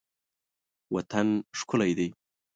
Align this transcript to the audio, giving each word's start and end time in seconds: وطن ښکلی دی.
وطن 0.93 1.27
ښکلی 1.57 1.91
دی. 1.97 2.07